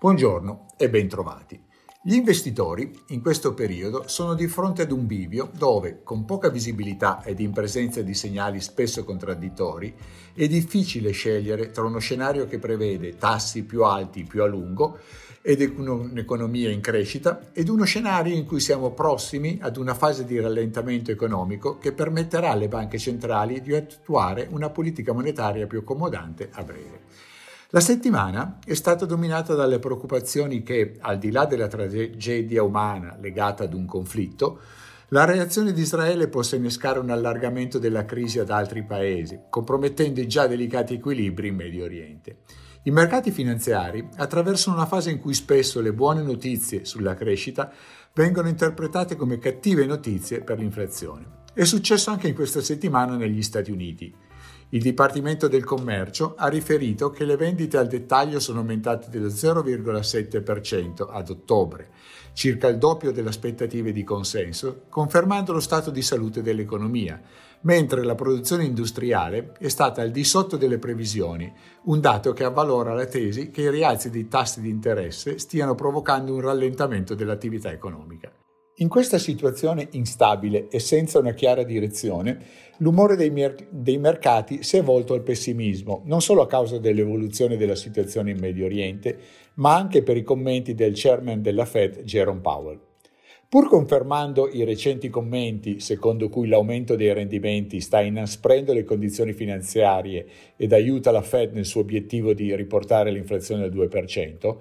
[0.00, 1.60] Buongiorno e bentrovati.
[2.00, 7.24] Gli investitori in questo periodo sono di fronte ad un bivio dove, con poca visibilità
[7.24, 9.92] ed in presenza di segnali spesso contraddittori,
[10.34, 14.98] è difficile scegliere tra uno scenario che prevede tassi più alti più a lungo
[15.42, 20.38] ed un'economia in crescita ed uno scenario in cui siamo prossimi ad una fase di
[20.38, 26.62] rallentamento economico che permetterà alle banche centrali di attuare una politica monetaria più accomodante a
[26.62, 27.00] breve.
[27.72, 33.64] La settimana è stata dominata dalle preoccupazioni che, al di là della tragedia umana legata
[33.64, 34.60] ad un conflitto,
[35.08, 40.26] la reazione di Israele possa innescare un allargamento della crisi ad altri paesi, compromettendo i
[40.26, 42.38] già delicati equilibri in Medio Oriente.
[42.84, 47.70] I mercati finanziari attraversano una fase in cui spesso le buone notizie sulla crescita
[48.14, 51.42] vengono interpretate come cattive notizie per l'inflazione.
[51.52, 54.26] È successo anche in questa settimana negli Stati Uniti.
[54.70, 61.08] Il Dipartimento del Commercio ha riferito che le vendite al dettaglio sono aumentate dello 0,7%
[61.10, 61.88] ad ottobre,
[62.34, 67.18] circa il doppio delle aspettative di consenso, confermando lo stato di salute dell'economia,
[67.62, 71.50] mentre la produzione industriale è stata al di sotto delle previsioni,
[71.84, 76.34] un dato che avvalora la tesi che i rialzi dei tassi di interesse stiano provocando
[76.34, 78.30] un rallentamento dell'attività economica.
[78.80, 82.38] In questa situazione instabile e senza una chiara direzione,
[82.76, 87.56] l'umore dei, mer- dei, mercati si è volto al pessimismo, non solo a causa dell'evoluzione
[87.56, 89.18] della situazione in Medio Oriente,
[89.54, 92.78] ma anche per i commenti del chairman della Fed, Jerome Powell.
[93.48, 100.26] Pur confermando i recenti commenti secondo cui l'aumento dei rendimenti sta inasprendo le condizioni finanziarie
[100.54, 104.56] ed aiuta la Fed nel suo obiettivo di riportare l'inflazione al 2%,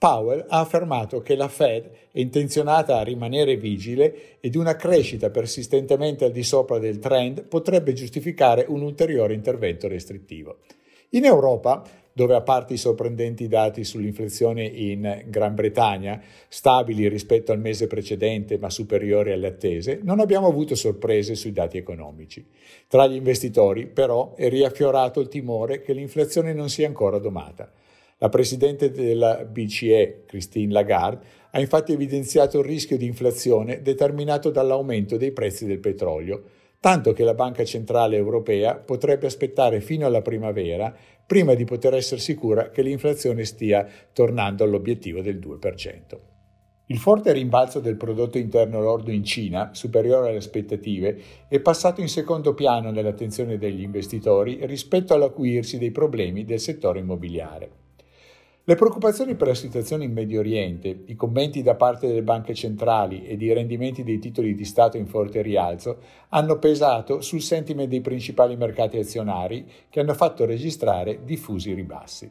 [0.00, 6.24] Powell ha affermato che la Fed è intenzionata a rimanere vigile ed una crescita persistentemente
[6.24, 10.60] al di sopra del trend potrebbe giustificare un ulteriore intervento restrittivo.
[11.10, 11.82] In Europa,
[12.14, 16.18] dove a parte i sorprendenti dati sull'inflazione in Gran Bretagna,
[16.48, 21.76] stabili rispetto al mese precedente ma superiori alle attese, non abbiamo avuto sorprese sui dati
[21.76, 22.48] economici.
[22.88, 27.70] Tra gli investitori, però, è riaffiorato il timore che l'inflazione non sia ancora domata.
[28.22, 35.16] La Presidente della BCE, Christine Lagarde, ha infatti evidenziato il rischio di inflazione determinato dall'aumento
[35.16, 36.42] dei prezzi del petrolio,
[36.80, 40.94] tanto che la Banca Centrale Europea potrebbe aspettare fino alla primavera
[41.26, 46.18] prima di poter essere sicura che l'inflazione stia tornando all'obiettivo del 2%.
[46.88, 52.08] Il forte rimbalzo del prodotto interno lordo in Cina, superiore alle aspettative, è passato in
[52.08, 57.88] secondo piano nell'attenzione degli investitori rispetto all'acuirsi dei problemi del settore immobiliare.
[58.62, 63.24] Le preoccupazioni per la situazione in Medio Oriente, i commenti da parte delle banche centrali
[63.24, 65.98] ed i rendimenti dei titoli di Stato in forte rialzo
[66.28, 72.30] hanno pesato sul sentiment dei principali mercati azionari che hanno fatto registrare diffusi ribassi.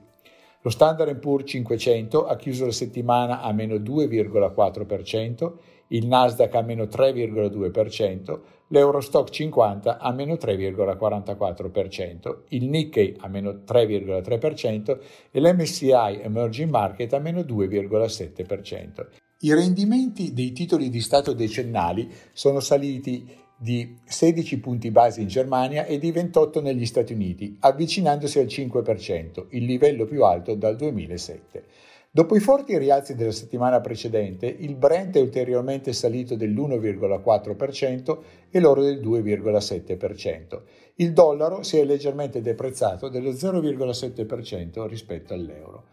[0.62, 5.54] Lo Standard Poor's 500 ha chiuso la settimana a meno 2,4%,
[5.90, 15.00] il Nasdaq a meno 3,2%, l'Eurostock 50 a meno 3,44%, il Nikkei a meno 3,3%
[15.32, 19.08] e l'MSCI Emerging Market a meno 2,7%.
[19.42, 25.86] I rendimenti dei titoli di Stato decennali sono saliti di 16 punti base in Germania
[25.86, 31.66] e di 28 negli Stati Uniti, avvicinandosi al 5%, il livello più alto dal 2007.
[32.12, 38.18] Dopo i forti rialzi della settimana precedente, il Brent è ulteriormente salito dell'1,4%
[38.50, 40.62] e l'oro del 2,7%.
[40.96, 45.84] Il dollaro si è leggermente deprezzato dello 0,7% rispetto all'euro.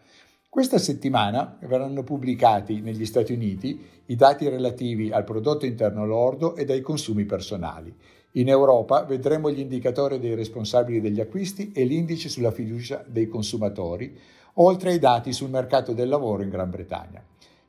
[0.49, 6.65] Questa settimana verranno pubblicati negli Stati Uniti i dati relativi al prodotto interno lordo e
[6.67, 7.95] ai consumi personali.
[8.31, 14.17] In Europa vedremo gli indicatori dei responsabili degli acquisti e l'indice sulla fiducia dei consumatori,
[14.59, 17.23] oltre ai dati sul mercato del lavoro in Gran Bretagna.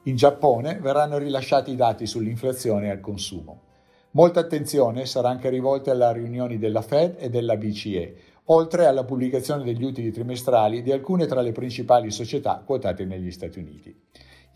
[0.04, 3.62] In Giappone verranno rilasciati i dati sull'inflazione e al consumo.
[4.12, 8.16] Molta attenzione sarà anche rivolta alle riunioni della Fed e della BCE,
[8.46, 13.58] oltre alla pubblicazione degli utili trimestrali di alcune tra le principali società quotate negli Stati
[13.58, 13.94] Uniti.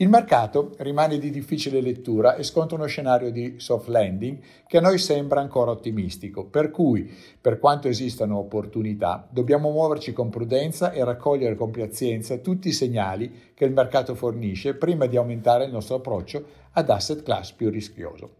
[0.03, 4.81] Il mercato rimane di difficile lettura e sconta uno scenario di soft landing che a
[4.81, 7.09] noi sembra ancora ottimistico, per cui,
[7.41, 13.53] per quanto esistano opportunità, dobbiamo muoverci con prudenza e raccogliere con pazienza tutti i segnali
[13.55, 18.39] che il mercato fornisce prima di aumentare il nostro approccio ad asset class più rischioso.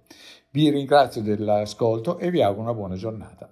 [0.51, 3.52] Vi ringrazio dell'ascolto e vi auguro una buona giornata.